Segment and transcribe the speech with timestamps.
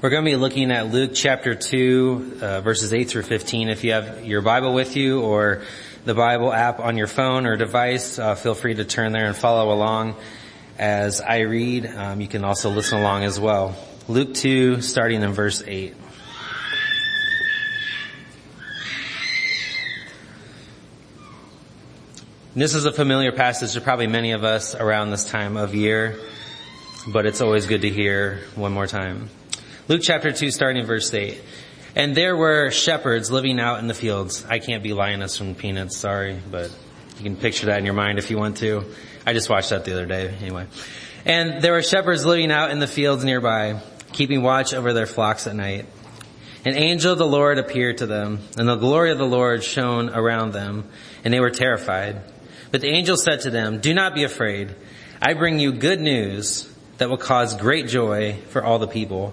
[0.00, 3.68] We're going to be looking at Luke chapter 2, uh, verses 8 through 15.
[3.68, 5.62] If you have your Bible with you or
[6.04, 9.36] the Bible app on your phone or device, uh, feel free to turn there and
[9.36, 10.14] follow along
[10.78, 11.86] as I read.
[11.86, 13.74] Um, you can also listen along as well.
[14.06, 15.96] Luke 2, starting in verse 8.
[22.54, 26.20] This is a familiar passage to probably many of us around this time of year,
[27.12, 29.28] but it's always good to hear one more time.
[29.88, 31.40] Luke chapter 2 starting in verse 8.
[31.96, 34.44] And there were shepherds living out in the fields.
[34.44, 36.70] I can't be Linus from Peanuts, sorry, but
[37.16, 38.84] you can picture that in your mind if you want to.
[39.24, 40.66] I just watched that the other day, anyway.
[41.24, 43.80] And there were shepherds living out in the fields nearby,
[44.12, 45.86] keeping watch over their flocks at night.
[46.66, 50.10] An angel of the Lord appeared to them, and the glory of the Lord shone
[50.10, 50.84] around them,
[51.24, 52.20] and they were terrified.
[52.70, 54.74] But the angel said to them, Do not be afraid.
[55.22, 59.32] I bring you good news that will cause great joy for all the people.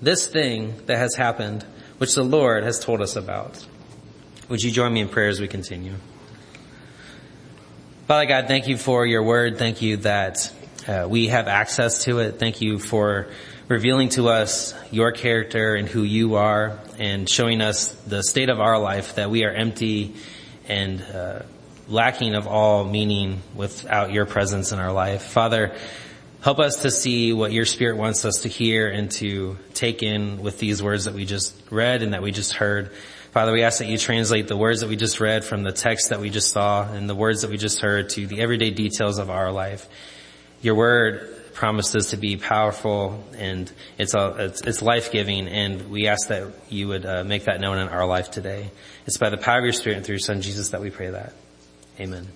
[0.00, 1.64] this thing that has happened,
[1.98, 3.66] which the Lord has told us about.
[4.48, 5.94] Would you join me in prayer as we continue?
[8.06, 9.58] Father God, thank you for your word.
[9.58, 10.50] Thank you that
[10.86, 12.38] uh, we have access to it.
[12.38, 13.28] Thank you for
[13.68, 18.60] revealing to us your character and who you are and showing us the state of
[18.60, 20.14] our life that we are empty
[20.66, 21.40] and uh,
[21.86, 25.22] lacking of all meaning without your presence in our life.
[25.24, 25.76] Father,
[26.40, 30.40] Help us to see what your spirit wants us to hear and to take in
[30.40, 32.92] with these words that we just read and that we just heard.
[33.32, 36.10] Father, we ask that you translate the words that we just read from the text
[36.10, 39.18] that we just saw and the words that we just heard to the everyday details
[39.18, 39.88] of our life.
[40.62, 46.52] Your word promises to be powerful and it's, it's, it's life-giving and we ask that
[46.68, 48.70] you would uh, make that known in our life today.
[49.06, 51.10] It's by the power of your spirit and through your son Jesus that we pray
[51.10, 51.32] that.
[51.98, 52.28] Amen.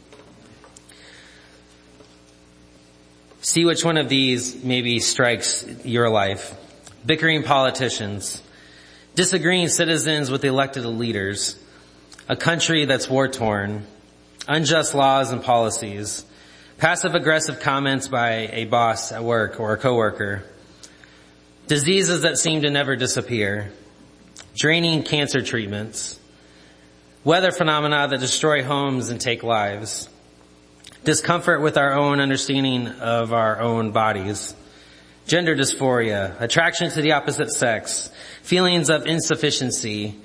[3.44, 6.54] See which one of these maybe strikes your life.
[7.04, 8.41] Bickering politicians,
[9.16, 11.60] disagreeing citizens with elected leaders,
[12.28, 13.84] a country that's war torn,
[14.47, 16.25] unjust laws and policies,
[16.78, 20.44] passive aggressive comments by a boss at work or a coworker,
[21.66, 23.72] diseases that seem to never disappear,
[24.54, 26.16] draining cancer treatments,
[27.25, 30.08] weather phenomena that destroy homes and take lives,
[31.04, 34.54] discomfort with our own understanding of our own bodies,
[35.26, 38.10] gender dysphoria, attraction to the opposite sex,
[38.42, 40.16] feelings of insufficiency,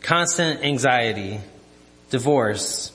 [0.00, 1.40] constant anxiety,
[2.10, 2.92] divorce,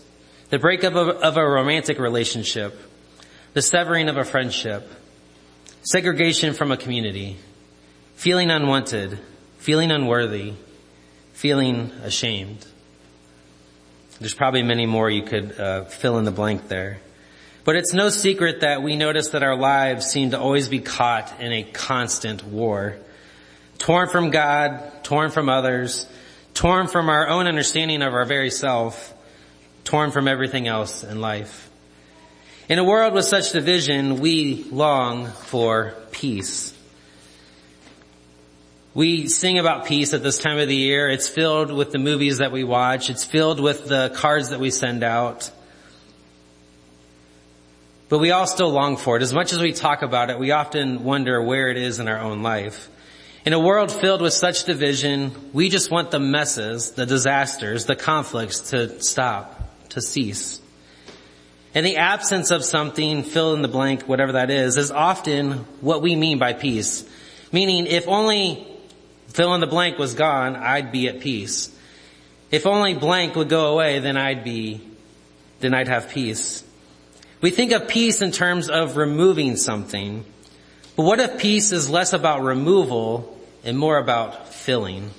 [0.49, 2.79] the breakup of, of, a romantic relationship,
[3.53, 4.89] the severing of a friendship,
[5.83, 7.37] segregation from a community,
[8.15, 9.19] feeling unwanted,
[9.57, 10.53] feeling unworthy,
[11.33, 12.65] feeling ashamed.
[14.19, 16.99] There's probably many more you could uh, fill in the blank there.
[17.67, 21.41] But it's no secret that we notice that our lives seem to always be caught
[21.41, 22.95] in a constant war.
[23.77, 26.07] Torn from God, torn from others,
[26.53, 29.13] torn from our own understanding of our very self,
[29.83, 31.69] torn from everything else in life.
[32.69, 36.73] In a world with such division, we long for peace.
[38.93, 41.09] We sing about peace at this time of the year.
[41.09, 43.09] It's filled with the movies that we watch.
[43.09, 45.51] It's filled with the cards that we send out.
[48.09, 49.21] But we all still long for it.
[49.21, 52.19] As much as we talk about it, we often wonder where it is in our
[52.19, 52.89] own life.
[53.45, 57.95] In a world filled with such division, we just want the messes, the disasters, the
[57.95, 60.61] conflicts to stop, to cease.
[61.73, 66.01] And the absence of something, fill in the blank, whatever that is, is often what
[66.01, 67.07] we mean by peace.
[67.51, 68.67] Meaning, if only
[69.27, 71.73] fill in the blank was gone, I'd be at peace.
[72.51, 74.81] If only blank would go away, then I'd be,
[75.59, 76.63] then I'd have peace.
[77.39, 80.25] We think of peace in terms of removing something.
[80.95, 85.11] But what if peace is less about removal and more about filling?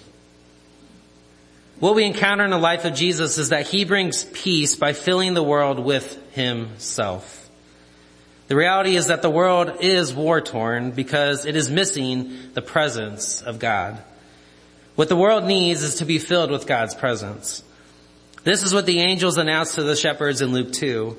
[1.79, 5.35] What we encounter in the life of Jesus is that he brings peace by filling
[5.35, 7.49] the world with himself.
[8.49, 13.43] The reality is that the world is war torn because it is missing the presence
[13.43, 14.03] of God.
[14.97, 17.62] What the world needs is to be filled with God's presence.
[18.43, 21.17] This is what the angels announced to the shepherds in Luke 2.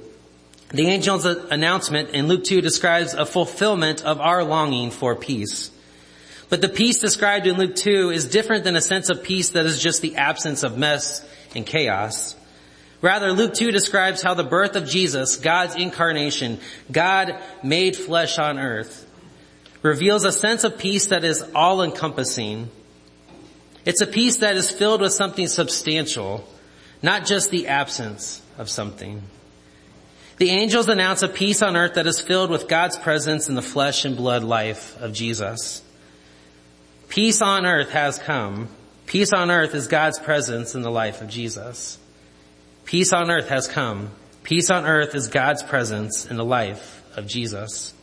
[0.71, 5.71] The angel's announcement in Luke 2 describes a fulfillment of our longing for peace.
[6.49, 9.65] But the peace described in Luke 2 is different than a sense of peace that
[9.65, 11.25] is just the absence of mess
[11.55, 12.35] and chaos.
[13.01, 16.59] Rather, Luke 2 describes how the birth of Jesus, God's incarnation,
[16.91, 19.09] God made flesh on earth,
[19.81, 22.69] reveals a sense of peace that is all encompassing.
[23.85, 26.47] It's a peace that is filled with something substantial,
[27.01, 29.23] not just the absence of something.
[30.39, 33.61] The angels announce a peace on earth that is filled with God's presence in the
[33.61, 35.83] flesh and blood life of Jesus.
[37.09, 38.69] Peace on earth has come.
[39.05, 41.99] Peace on earth is God's presence in the life of Jesus.
[42.85, 44.11] Peace on earth has come.
[44.43, 47.93] Peace on earth is God's presence in the life of Jesus.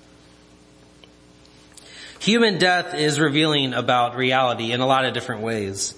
[2.18, 5.94] Human death is revealing about reality in a lot of different ways.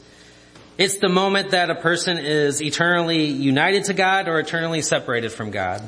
[0.77, 5.51] It's the moment that a person is eternally united to God or eternally separated from
[5.51, 5.83] God.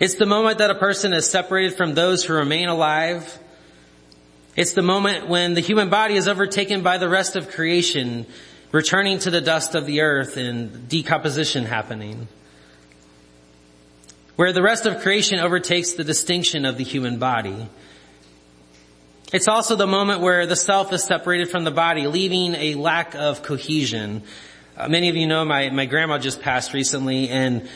[0.00, 3.38] It's the moment that a person is separated from those who remain alive.
[4.56, 8.26] It's the moment when the human body is overtaken by the rest of creation
[8.72, 12.26] returning to the dust of the earth and decomposition happening.
[14.34, 17.68] Where the rest of creation overtakes the distinction of the human body.
[19.32, 23.14] It's also the moment where the self is separated from the body, leaving a lack
[23.14, 24.24] of cohesion.
[24.76, 27.68] Uh, many of you know my, my grandma just passed recently and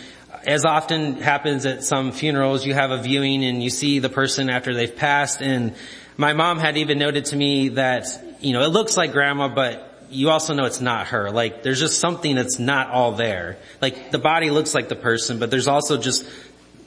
[0.47, 4.51] as often happens at some funerals, you have a viewing and you see the person
[4.51, 5.75] after they've passed and
[6.19, 8.07] my mom had even noted to me that,
[8.41, 11.31] you know, it looks like grandma, but you also know it's not her.
[11.31, 13.57] Like there's just something that's not all there.
[13.81, 16.29] Like the body looks like the person, but there's also just,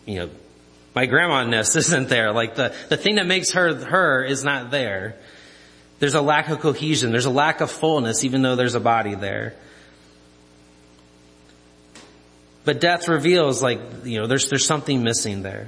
[0.06, 0.30] you know,
[0.94, 2.34] my grandma-ness isn't there.
[2.34, 5.16] Like the, the thing that makes her her is not there.
[6.00, 7.12] There's a lack of cohesion.
[7.12, 9.56] There's a lack of fullness even though there's a body there.
[12.64, 15.68] But death reveals like, you know, there's, there's something missing there.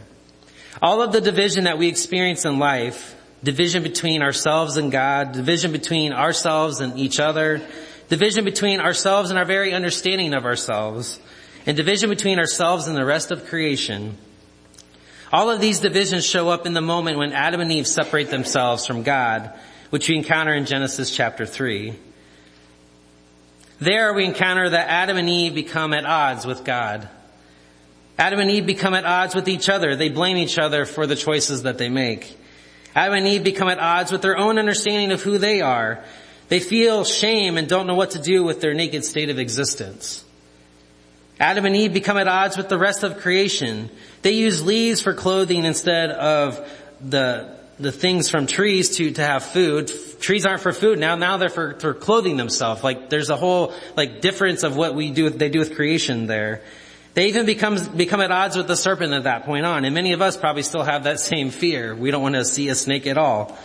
[0.81, 5.71] All of the division that we experience in life division between ourselves and God, division
[5.71, 7.61] between ourselves and each other,
[8.07, 11.19] division between ourselves and our very understanding of ourselves,
[11.65, 14.17] and division between ourselves and the rest of creation.
[15.31, 18.85] All of these divisions show up in the moment when Adam and Eve separate themselves
[18.85, 19.51] from God,
[19.89, 21.93] which we encounter in Genesis chapter 3.
[23.83, 27.09] There we encounter that Adam and Eve become at odds with God.
[28.17, 29.97] Adam and Eve become at odds with each other.
[29.97, 32.37] They blame each other for the choices that they make.
[32.95, 36.01] Adam and Eve become at odds with their own understanding of who they are.
[36.47, 40.23] They feel shame and don't know what to do with their naked state of existence.
[41.37, 43.89] Adam and Eve become at odds with the rest of creation.
[44.21, 46.65] They use leaves for clothing instead of
[47.01, 47.53] the,
[47.83, 49.91] the things from trees to, to have food.
[50.19, 52.83] Trees aren't for food now, now they're for, for clothing themselves.
[52.83, 56.61] Like there's a whole, like difference of what we do, they do with creation there.
[57.13, 59.85] They even become, become at odds with the serpent at that point on.
[59.85, 61.95] And many of us probably still have that same fear.
[61.95, 63.55] We don't want to see a snake at all.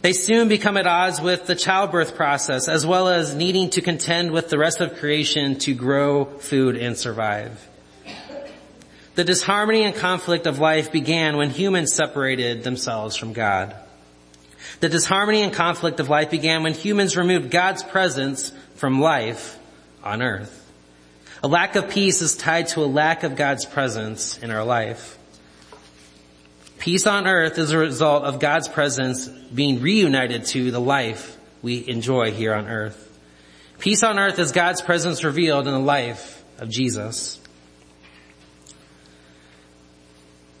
[0.00, 4.32] They soon become at odds with the childbirth process as well as needing to contend
[4.32, 7.68] with the rest of creation to grow food and survive.
[9.14, 13.76] The disharmony and conflict of life began when humans separated themselves from God.
[14.80, 19.58] The disharmony and conflict of life began when humans removed God's presence from life
[20.02, 20.58] on earth.
[21.42, 25.18] A lack of peace is tied to a lack of God's presence in our life.
[26.78, 31.86] Peace on earth is a result of God's presence being reunited to the life we
[31.86, 33.08] enjoy here on earth.
[33.78, 37.41] Peace on earth is God's presence revealed in the life of Jesus.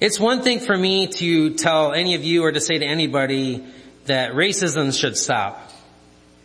[0.02, 3.64] It's one thing for me to tell any of you or to say to anybody
[4.06, 5.70] that racism should stop.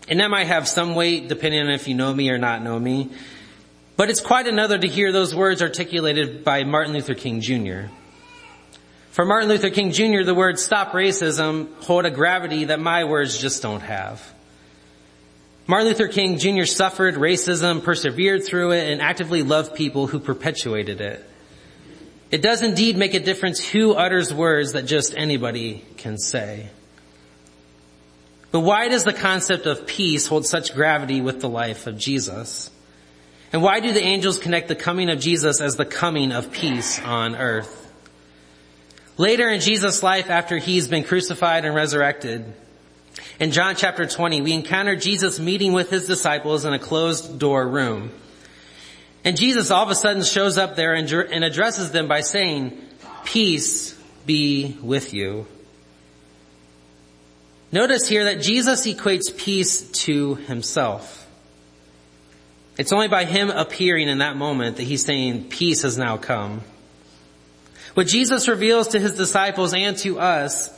[0.08, 2.78] And that might have some weight depending on if you know me or not know
[2.78, 3.10] me.
[3.96, 7.90] But it's quite another to hear those words articulated by Martin Luther King Jr.
[9.10, 13.40] For Martin Luther King Jr., the words stop racism hold a gravity that my words
[13.40, 14.22] just don't have.
[15.66, 16.66] Martin Luther King Jr.
[16.66, 21.28] suffered racism, persevered through it, and actively loved people who perpetuated it.
[22.30, 26.70] It does indeed make a difference who utters words that just anybody can say.
[28.52, 32.70] But why does the concept of peace hold such gravity with the life of Jesus?
[33.54, 37.00] And why do the angels connect the coming of Jesus as the coming of peace
[37.02, 37.86] on earth?
[39.18, 42.54] Later in Jesus' life after he's been crucified and resurrected,
[43.40, 47.68] in John chapter 20, we encounter Jesus meeting with his disciples in a closed door
[47.68, 48.12] room.
[49.28, 52.80] And Jesus all of a sudden shows up there and, addresses them by saying,
[53.26, 53.94] peace
[54.26, 55.46] be with you.
[57.70, 61.28] Notice here that Jesus equates peace to himself.
[62.78, 66.62] It's only by him appearing in that moment that he's saying peace has now come.
[67.96, 70.70] What Jesus reveals to his disciples and to us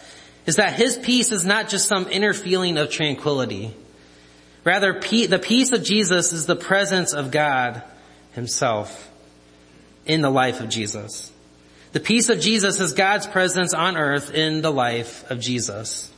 [0.48, 3.76] is that his peace is not just some inner feeling of tranquility.
[4.64, 7.84] Rather, the peace of Jesus is the presence of God
[8.40, 9.12] himself
[10.06, 11.32] in the life of Jesus.
[11.92, 16.12] The peace of Jesus is God's presence on earth in the life of Jesus.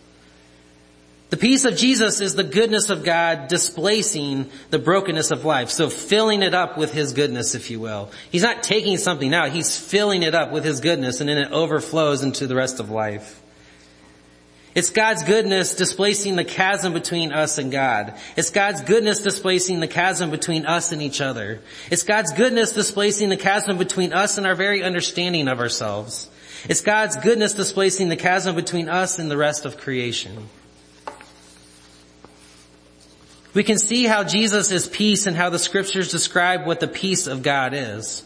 [1.31, 5.69] The peace of Jesus is the goodness of God displacing the brokenness of life.
[5.69, 8.11] So filling it up with His goodness, if you will.
[8.29, 11.51] He's not taking something out, He's filling it up with His goodness and then it
[11.51, 13.40] overflows into the rest of life.
[14.73, 18.17] It's God's goodness displacing the chasm between us and God.
[18.37, 21.59] It's God's goodness displacing the chasm between us and each other.
[21.89, 26.29] It's God's goodness displacing the chasm between us and our very understanding of ourselves.
[26.69, 30.47] It's God's goodness displacing the chasm between us and the rest of creation.
[33.53, 37.27] We can see how Jesus is peace and how the scriptures describe what the peace
[37.27, 38.23] of God is.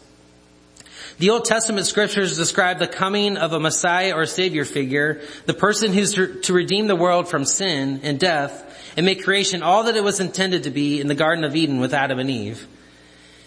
[1.18, 5.94] The Old Testament scriptures describe the coming of a Messiah or Savior figure, the person
[5.94, 8.64] who's to redeem the world from sin and death
[8.98, 11.80] and make creation all that it was intended to be in the Garden of Eden
[11.80, 12.66] with Adam and Eve.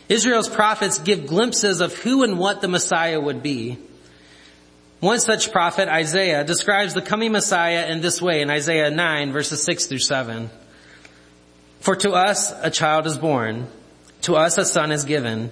[0.08, 3.78] Israel's prophets give glimpses of who and what the Messiah would be.
[5.00, 9.64] One such prophet, Isaiah, describes the coming Messiah in this way in Isaiah 9 verses
[9.64, 10.50] 6 through 7.
[11.82, 13.68] For to us a child is born,
[14.24, 15.52] to us a son is given,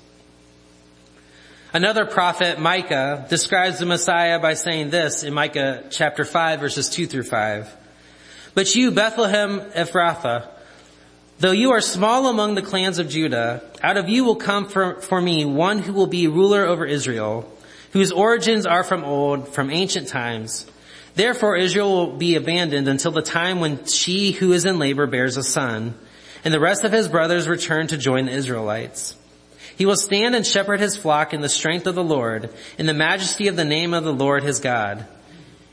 [1.73, 7.07] Another prophet, Micah, describes the Messiah by saying this in Micah chapter 5 verses 2
[7.07, 7.73] through 5.
[8.53, 10.49] But you, Bethlehem Ephrathah,
[11.39, 14.99] though you are small among the clans of Judah, out of you will come for,
[14.99, 17.49] for me one who will be ruler over Israel,
[17.93, 20.65] whose origins are from old, from ancient times.
[21.15, 25.37] Therefore Israel will be abandoned until the time when she who is in labor bears
[25.37, 25.95] a son
[26.43, 29.15] and the rest of his brothers return to join the Israelites.
[29.77, 32.93] He will stand and shepherd his flock in the strength of the Lord, in the
[32.93, 35.05] majesty of the name of the Lord his God.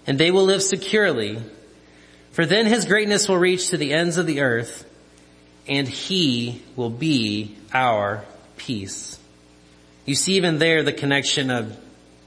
[0.06, 1.38] And they will live securely.
[2.32, 4.84] For then his greatness will reach to the ends of the earth,
[5.66, 8.24] and he will be our
[8.56, 9.18] peace.
[10.06, 11.76] You see even there the connection of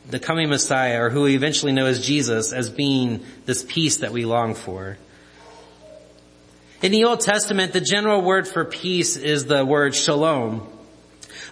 [0.09, 4.11] the coming Messiah, or who we eventually know as Jesus, as being this peace that
[4.11, 4.97] we long for.
[6.81, 10.67] In the Old Testament, the general word for peace is the word shalom.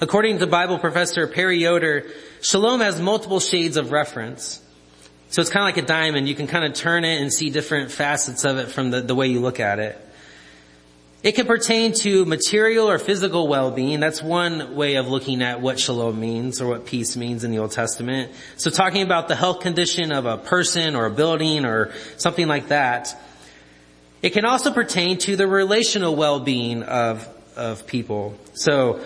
[0.01, 2.06] According to Bible professor Perry Yoder,
[2.39, 4.62] shalom has multiple shades of reference.
[5.27, 6.29] So it's kind of like a diamond.
[6.29, 9.13] You can kind of turn it and see different facets of it from the, the
[9.13, 10.00] way you look at it.
[11.22, 14.00] It can pertain to material or physical well-being.
[14.00, 17.60] That's one way of looking at what shalom means or what peace means in the
[17.60, 18.32] Old Testament.
[18.56, 22.70] So talking about the health condition of a person or a building or something like
[22.70, 23.22] that.
[24.22, 27.27] It can also pertain to the relational well-being of,
[27.58, 28.38] of people.
[28.53, 29.01] So,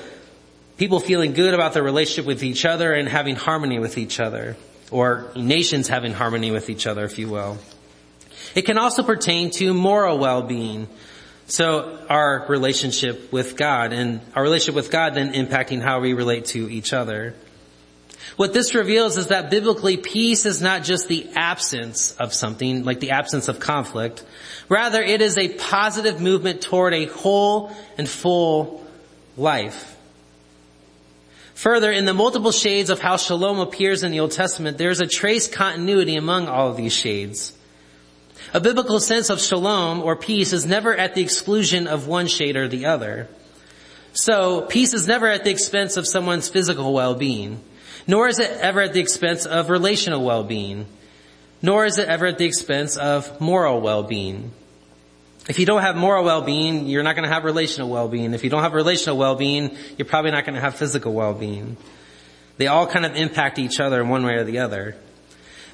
[0.84, 4.58] people feeling good about their relationship with each other and having harmony with each other.
[4.92, 7.58] Or nations having harmony with each other, if you will.
[8.54, 10.90] It can also pertain to moral well-being.
[11.48, 16.48] So our relationship with God and our relationship with God then impacting how we relate
[16.48, 17.34] to each other.
[18.36, 23.00] What this reveals is that biblically peace is not just the absence of something, like
[23.00, 24.22] the absence of conflict.
[24.68, 28.86] Rather, it is a positive movement toward a whole and full
[29.38, 29.92] life.
[31.56, 35.02] Further, in the multiple shades of how shalom appears in the Old Testament, there is
[35.02, 37.54] a trace continuity among all of these shades.
[38.54, 42.56] A biblical sense of shalom or peace is never at the exclusion of one shade
[42.56, 43.28] or the other.
[44.14, 47.62] So, peace is never at the expense of someone's physical well-being.
[48.06, 50.88] Nor is it ever at the expense of relational well-being.
[51.62, 54.52] Nor is it ever at the expense of moral well-being.
[55.50, 58.34] If you don't have moral well-being, you're not going to have relational well-being.
[58.34, 61.76] If you don't have relational well-being, you're probably not going to have physical well-being.
[62.58, 64.96] They all kind of impact each other in one way or the other.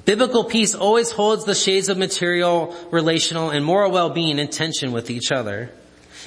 [0.04, 5.08] Biblical peace always holds the shades of material, relational, and moral well-being in tension with
[5.08, 5.70] each other.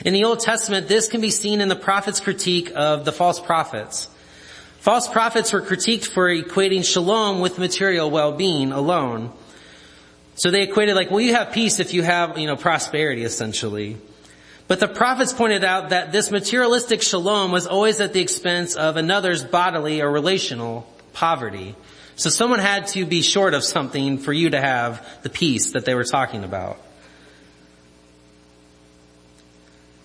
[0.06, 3.40] In the Old Testament, this can be seen in the prophet's critique of the false
[3.40, 4.10] prophets.
[4.80, 9.32] False prophets were critiqued for equating shalom with material well-being alone.
[10.36, 13.98] So they equated like, well, you have peace if you have, you know, prosperity essentially.
[14.68, 18.98] But the prophets pointed out that this materialistic shalom was always at the expense of
[18.98, 21.75] another's bodily or relational poverty.
[22.16, 25.86] So someone had to be short of something for you to have the peace that
[25.86, 26.80] they were talking about.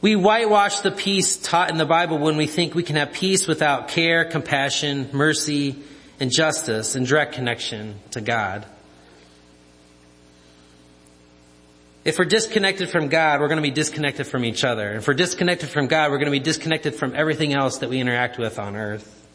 [0.00, 3.47] We whitewash the peace taught in the Bible when we think we can have peace
[3.47, 5.76] without care, compassion, mercy,
[6.20, 8.64] and justice and direct connection to God.
[12.08, 14.94] If we're disconnected from God, we're going to be disconnected from each other.
[14.94, 18.00] If we're disconnected from God, we're going to be disconnected from everything else that we
[18.00, 19.28] interact with on earth.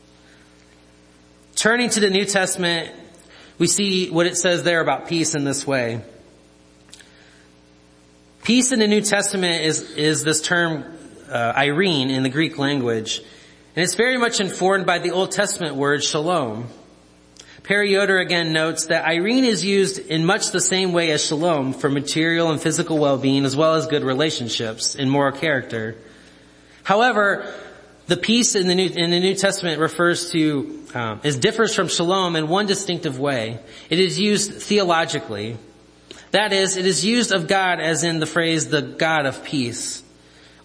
[1.56, 2.92] Turning to the New Testament,
[3.60, 6.02] we see what it says there about peace in this way.
[8.42, 10.84] Peace in the New Testament is, is this term,
[11.30, 13.20] uh, eirene in the Greek language.
[13.76, 16.70] And it's very much informed by the Old Testament word shalom.
[17.64, 21.72] Perry Yoder again notes that eirene is used in much the same way as shalom
[21.72, 25.96] for material and physical well-being as well as good relationships and moral character.
[26.84, 27.54] However,
[28.08, 31.88] the peace in the New, in the New Testament refers to, um, is differs from
[31.88, 33.60] shalom in one distinctive way.
[33.90, 35.56] It is used theologically.
[36.32, 40.04] That is, it is used of God as in the phrase the God of peace,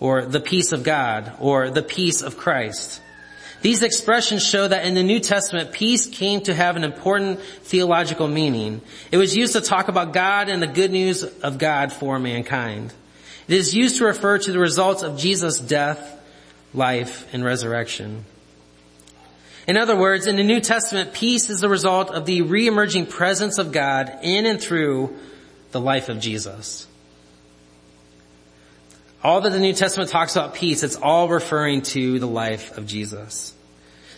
[0.01, 3.01] or the peace of God, or the peace of Christ.
[3.61, 8.29] These expressions show that in the New Testament, peace came to have an important theological
[8.29, 8.81] meaning.
[9.11, 12.93] It was used to talk about God and the good news of God for mankind.
[13.49, 16.21] It is used to refer to the results of Jesus' death,
[16.73, 18.25] life, and resurrection.
[19.67, 23.59] In other words, in the New Testament, peace is the result of the re-emerging presence
[23.59, 25.15] of God in and through
[25.73, 26.88] the life of Jesus.
[29.29, 32.87] All that the New Testament talks about peace, it's all referring to the life of
[32.87, 33.53] Jesus.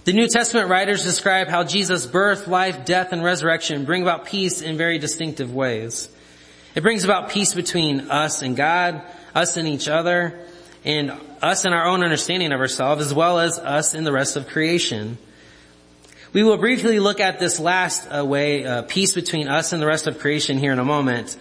[0.04, 4.62] The New Testament writers describe how Jesus' birth, life, death, and resurrection bring about peace
[4.62, 6.08] in very distinctive ways.
[6.76, 9.02] It brings about peace between us and God,
[9.34, 10.46] us and each other,
[10.84, 11.10] and
[11.42, 14.46] us and our own understanding of ourselves, as well as us and the rest of
[14.46, 15.18] creation.
[16.32, 19.88] We will briefly look at this last uh, way, uh, peace between us and the
[19.88, 21.36] rest of creation here in a moment.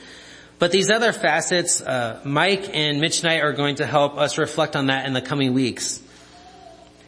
[0.59, 4.75] But these other facets, uh, Mike and Mitch Knight are going to help us reflect
[4.75, 6.01] on that in the coming weeks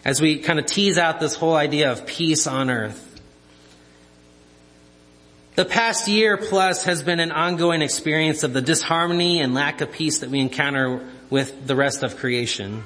[0.03, 3.07] as we kind of tease out this whole idea of peace on earth.
[5.55, 9.91] The past year plus has been an ongoing experience of the disharmony and lack of
[9.91, 12.83] peace that we encounter with the rest of creation.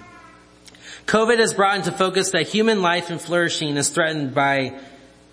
[1.05, 4.79] COVID has brought into focus that human life and flourishing is threatened by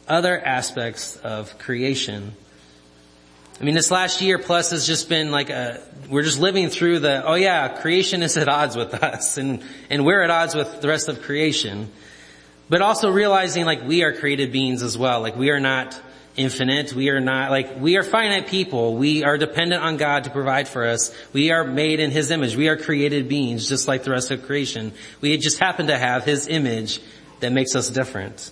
[0.07, 2.35] other aspects of creation.
[3.62, 6.98] I mean, this last year plus has just been like a, we're just living through
[6.98, 10.81] the, oh yeah, creation is at odds with us and, and we're at odds with
[10.81, 11.88] the rest of creation.
[12.68, 15.20] But also realizing like we are created beings as well.
[15.20, 15.98] Like we are not
[16.35, 16.92] infinite.
[16.92, 18.96] We are not, like, we are finite people.
[18.96, 21.14] We are dependent on God to provide for us.
[21.33, 22.57] We are made in His image.
[22.57, 24.92] We are created beings just like the rest of creation.
[25.20, 27.01] We just happen to have His image
[27.40, 28.51] that makes us different.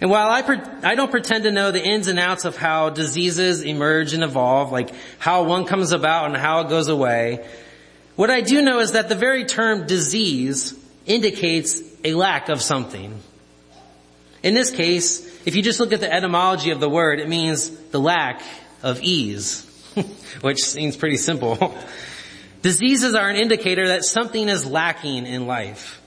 [0.00, 2.88] And while I, pre- I don't pretend to know the ins and outs of how
[2.88, 7.46] diseases emerge and evolve, like how one comes about and how it goes away,
[8.16, 13.20] what I do know is that the very term disease indicates a lack of something.
[14.42, 17.68] In this case, if you just look at the etymology of the word, it means
[17.68, 18.42] the lack
[18.82, 19.66] of ease,
[20.40, 21.74] which seems pretty simple.
[22.62, 25.99] Diseases are an indicator that something is lacking in life.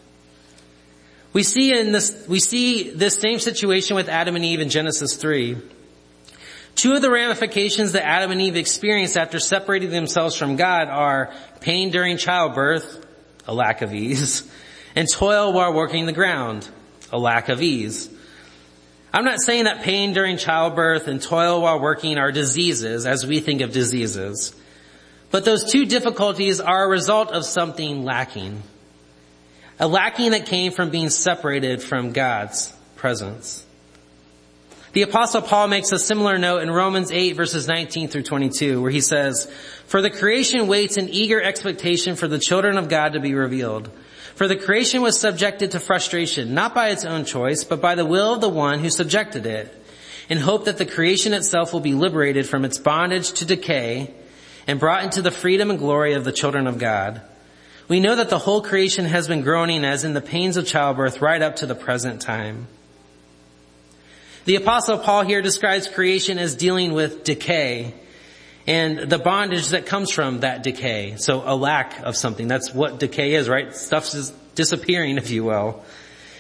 [1.34, 5.16] We see in this, we see this same situation with Adam and Eve in Genesis
[5.16, 5.58] 3.
[6.76, 11.34] Two of the ramifications that Adam and Eve experienced after separating themselves from God are
[11.60, 13.06] pain during childbirth,
[13.48, 14.50] a lack of ease,
[14.96, 16.70] and toil while working the ground,
[17.12, 18.10] a lack of ease.
[19.12, 23.40] I'm not saying that pain during childbirth and toil while working are diseases as we
[23.40, 24.56] think of diseases.
[25.30, 28.62] But those two difficulties are a result of something lacking.
[29.84, 33.66] A lacking that came from being separated from God's presence.
[34.94, 38.92] The apostle Paul makes a similar note in Romans 8 verses 19 through 22 where
[38.92, 39.52] he says,
[39.88, 43.90] For the creation waits in eager expectation for the children of God to be revealed.
[44.36, 48.06] For the creation was subjected to frustration, not by its own choice, but by the
[48.06, 49.86] will of the one who subjected it,
[50.30, 54.14] in hope that the creation itself will be liberated from its bondage to decay
[54.66, 57.22] and brought into the freedom and glory of the children of God.
[57.94, 61.22] We know that the whole creation has been groaning as in the pains of childbirth
[61.22, 62.66] right up to the present time.
[64.46, 67.94] The apostle Paul here describes creation as dealing with decay
[68.66, 71.18] and the bondage that comes from that decay.
[71.18, 72.48] So a lack of something.
[72.48, 73.76] That's what decay is, right?
[73.76, 75.84] Stuff's just disappearing, if you will.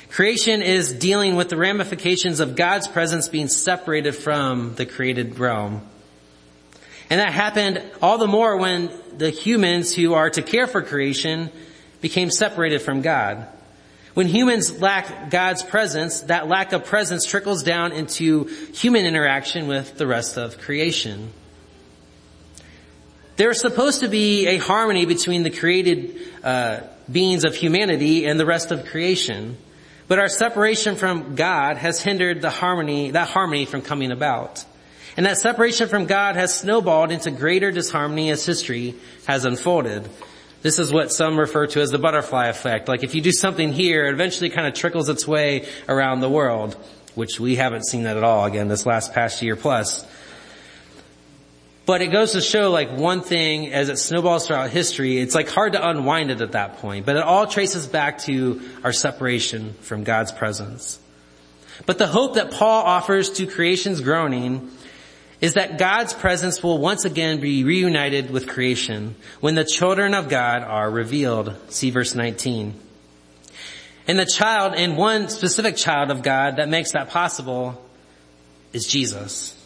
[0.09, 5.87] Creation is dealing with the ramifications of God's presence being separated from the created realm.
[7.13, 11.51] And that happened all the more when the humans who are to care for creation
[12.01, 13.47] became separated from God.
[14.15, 19.95] When humans lack God's presence, that lack of presence trickles down into human interaction with
[19.95, 21.31] the rest of creation.
[23.35, 26.79] There's supposed to be a harmony between the created uh,
[27.11, 29.57] beings of humanity and the rest of creation.
[30.07, 34.65] But our separation from God has hindered the harmony, that harmony from coming about.
[35.15, 38.95] And that separation from God has snowballed into greater disharmony as history
[39.25, 40.09] has unfolded.
[40.63, 42.87] This is what some refer to as the butterfly effect.
[42.87, 46.29] Like if you do something here, it eventually kind of trickles its way around the
[46.29, 46.75] world,
[47.15, 50.07] which we haven't seen that at all again this last past year plus.
[51.85, 55.49] But it goes to show like one thing as it snowballs throughout history, it's like
[55.49, 59.73] hard to unwind it at that point, but it all traces back to our separation
[59.81, 60.97] from God's presence.
[61.85, 64.71] But the hope that Paul offers to creation's groaning
[65.43, 70.29] is that God's presence will once again be reunited with creation when the children of
[70.29, 71.53] God are revealed.
[71.67, 72.73] See verse 19.
[74.07, 77.85] And the child, and one specific child of God that makes that possible
[78.71, 79.61] is Jesus.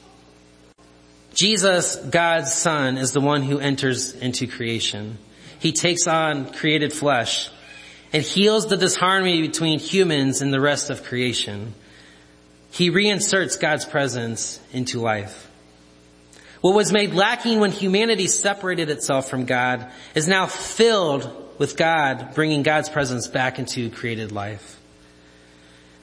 [1.35, 5.19] Jesus, God's son, is the one who enters into creation.
[5.59, 7.51] He takes on created flesh
[8.11, 11.75] and heals the disharmony between humans and the rest of creation.
[12.71, 15.46] He reinserts God's presence into life.
[16.61, 22.33] What was made lacking when humanity separated itself from God is now filled with God,
[22.35, 24.79] bringing God's presence back into created life.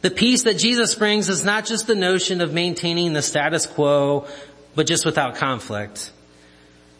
[0.02, 4.26] The peace that Jesus brings is not just the notion of maintaining the status quo
[4.74, 6.10] but just without conflict.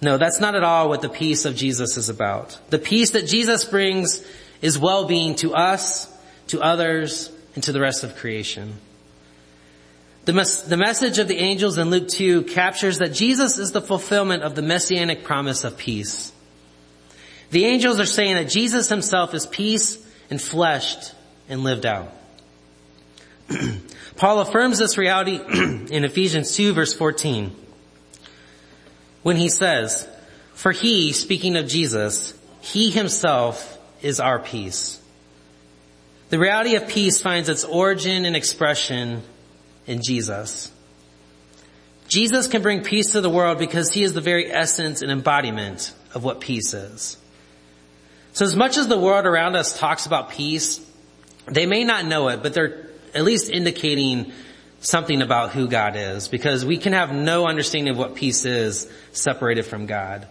[0.01, 2.59] No, that's not at all what the peace of Jesus is about.
[2.71, 4.25] The peace that Jesus brings
[4.63, 6.07] is well-being to us,
[6.49, 8.75] to others, and to the rest of creation.
[10.25, 13.83] The, mes- the message of the angels in Luke 2 captures that Jesus is the
[13.83, 16.33] fulfillment of the messianic promise of peace.
[17.51, 19.99] The angels are saying that Jesus himself is peace
[20.31, 21.15] and fleshed
[21.49, 22.13] and lived out.
[24.17, 25.37] Paul affirms this reality
[25.91, 27.55] in Ephesians 2 verse 14
[29.23, 30.07] when he says,
[30.55, 35.01] for he, speaking of Jesus, he himself is our peace.
[36.29, 39.23] The reality of peace finds its origin and expression
[39.87, 40.71] in Jesus.
[42.09, 45.93] Jesus can bring peace to the world because he is the very essence and embodiment
[46.15, 47.17] of what peace is.
[48.33, 50.85] So as much as the world around us talks about peace,
[51.47, 54.33] they may not know it, but they're at least indicating
[54.81, 58.91] something about who God is because we can have no understanding of what peace is
[59.13, 60.27] separated from God.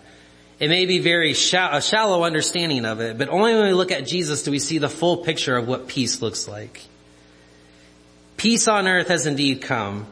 [0.60, 3.92] It may be very shallow, a shallow understanding of it, but only when we look
[3.92, 6.86] at Jesus do we see the full picture of what peace looks like.
[8.44, 10.06] Peace on earth has indeed come.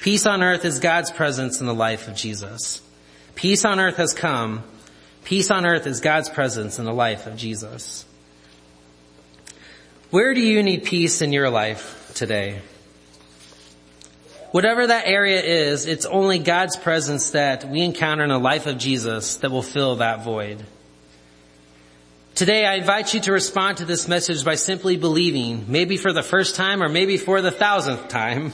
[0.00, 2.80] Peace on earth is God's presence in the life of Jesus.
[3.34, 4.64] Peace on earth has come.
[5.24, 8.06] Peace on earth is God's presence in the life of Jesus.
[10.08, 12.62] Where do you need peace in your life today?
[14.50, 18.78] Whatever that area is, it's only God's presence that we encounter in the life of
[18.78, 20.64] Jesus that will fill that void.
[22.34, 26.20] Today I invite you to respond to this message by simply believing, maybe for the
[26.22, 28.52] first time or maybe for the thousandth time,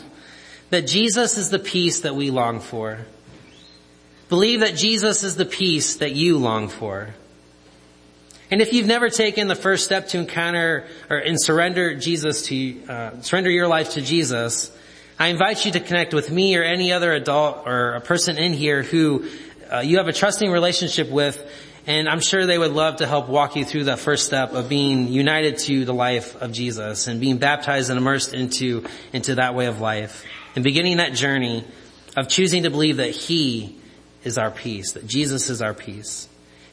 [0.69, 2.99] that Jesus is the peace that we long for.
[4.29, 7.15] Believe that Jesus is the peace that you long for.
[8.51, 12.85] And if you've never taken the first step to encounter or and surrender Jesus to
[12.87, 14.71] uh, surrender your life to Jesus,
[15.19, 18.53] I invite you to connect with me or any other adult or a person in
[18.53, 19.27] here who
[19.73, 21.43] uh, you have a trusting relationship with
[21.87, 24.69] and I'm sure they would love to help walk you through that first step of
[24.69, 29.55] being united to the life of Jesus and being baptized and immersed into, into that
[29.55, 31.65] way of life and beginning that journey
[32.17, 33.77] of choosing to believe that He
[34.25, 36.29] is our peace, that Jesus is our peace.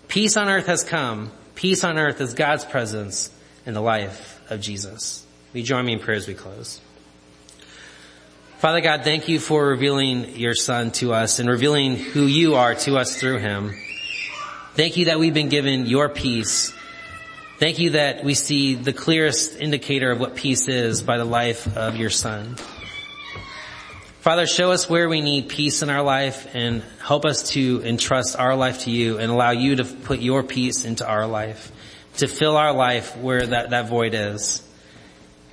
[0.07, 1.31] Peace on earth has come.
[1.55, 3.31] Peace on earth is God's presence
[3.65, 5.25] in the life of Jesus.
[5.53, 6.81] Will you join me in prayer as we close?
[8.59, 12.73] Father God, thank you for revealing your son to us and revealing who you are
[12.73, 13.73] to us through him.
[14.77, 16.71] Thank you that we've been given your peace.
[17.57, 21.75] Thank you that we see the clearest indicator of what peace is by the life
[21.75, 22.57] of your son.
[24.19, 28.37] Father, show us where we need peace in our life and help us to entrust
[28.37, 31.71] our life to you and allow you to put your peace into our life,
[32.17, 34.61] to fill our life where that, that void is.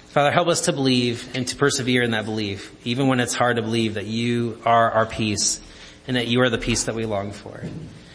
[0.08, 3.56] Father, help us to believe and to persevere in that belief, even when it's hard
[3.56, 5.62] to believe that you are our peace
[6.06, 7.62] and that you are the peace that we long for.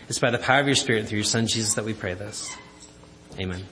[0.10, 2.56] It's by the power of your Spirit through your Son Jesus that we pray this.
[3.40, 3.64] Amen.